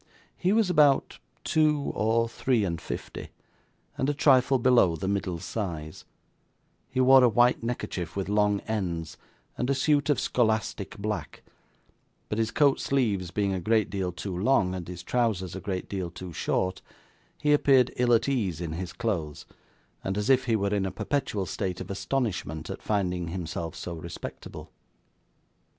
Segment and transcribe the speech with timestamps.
[0.35, 3.29] He was about two or three and fifty,
[3.99, 6.05] and a trifle below the middle size;
[6.89, 9.15] he wore a white neckerchief with long ends,
[9.59, 11.43] and a suit of scholastic black;
[12.29, 15.87] but his coat sleeves being a great deal too long, and his trousers a great
[15.87, 16.81] deal too short,
[17.39, 19.45] he appeared ill at ease in his clothes,
[20.03, 23.93] and as if he were in a perpetual state of astonishment at finding himself so
[23.93, 24.71] respectable.